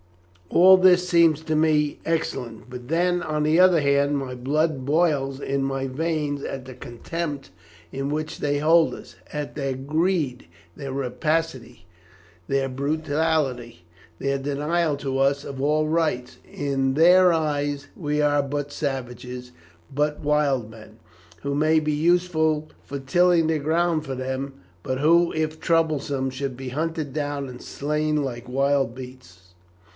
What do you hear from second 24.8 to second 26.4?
but who, if troublesome,